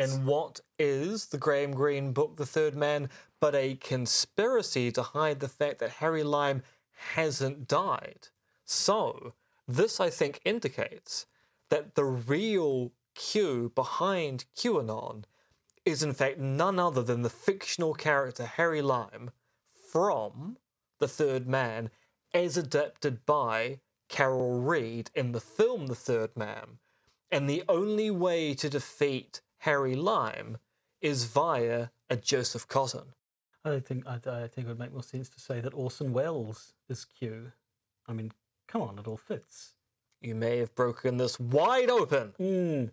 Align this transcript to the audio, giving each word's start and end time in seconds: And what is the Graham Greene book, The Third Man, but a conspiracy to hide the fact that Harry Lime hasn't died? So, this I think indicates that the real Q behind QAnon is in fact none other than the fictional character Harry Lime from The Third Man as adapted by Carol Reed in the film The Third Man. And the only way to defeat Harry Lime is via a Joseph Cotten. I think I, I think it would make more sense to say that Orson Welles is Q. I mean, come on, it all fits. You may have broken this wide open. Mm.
And 0.00 0.24
what 0.24 0.60
is 0.78 1.26
the 1.26 1.36
Graham 1.36 1.72
Greene 1.72 2.12
book, 2.12 2.38
The 2.38 2.46
Third 2.46 2.74
Man, 2.74 3.10
but 3.38 3.54
a 3.54 3.74
conspiracy 3.74 4.90
to 4.92 5.02
hide 5.02 5.40
the 5.40 5.48
fact 5.48 5.78
that 5.80 5.90
Harry 5.90 6.22
Lime 6.22 6.62
hasn't 7.14 7.68
died? 7.68 8.28
So, 8.64 9.34
this 9.68 10.00
I 10.00 10.08
think 10.08 10.40
indicates 10.42 11.26
that 11.68 11.96
the 11.96 12.06
real 12.06 12.92
Q 13.14 13.72
behind 13.74 14.46
QAnon 14.56 15.24
is 15.84 16.02
in 16.02 16.14
fact 16.14 16.38
none 16.38 16.78
other 16.78 17.02
than 17.02 17.20
the 17.20 17.28
fictional 17.28 17.92
character 17.92 18.46
Harry 18.46 18.80
Lime 18.80 19.30
from 19.92 20.56
The 20.98 21.08
Third 21.08 21.46
Man 21.46 21.90
as 22.32 22.56
adapted 22.56 23.26
by 23.26 23.80
Carol 24.08 24.62
Reed 24.62 25.10
in 25.14 25.32
the 25.32 25.40
film 25.40 25.88
The 25.88 25.94
Third 25.94 26.34
Man. 26.38 26.78
And 27.30 27.50
the 27.50 27.64
only 27.68 28.10
way 28.10 28.54
to 28.54 28.70
defeat 28.70 29.42
Harry 29.60 29.94
Lime 29.94 30.58
is 31.00 31.24
via 31.24 31.88
a 32.08 32.16
Joseph 32.16 32.66
Cotten. 32.66 33.14
I 33.64 33.80
think 33.80 34.06
I, 34.06 34.14
I 34.14 34.48
think 34.48 34.66
it 34.66 34.68
would 34.68 34.78
make 34.78 34.92
more 34.92 35.02
sense 35.02 35.28
to 35.30 35.40
say 35.40 35.60
that 35.60 35.74
Orson 35.74 36.12
Welles 36.12 36.72
is 36.88 37.04
Q. 37.04 37.52
I 38.06 38.12
mean, 38.12 38.32
come 38.66 38.82
on, 38.82 38.98
it 38.98 39.06
all 39.06 39.18
fits. 39.18 39.74
You 40.20 40.34
may 40.34 40.58
have 40.58 40.74
broken 40.74 41.18
this 41.18 41.38
wide 41.38 41.90
open. 41.90 42.32
Mm. 42.40 42.90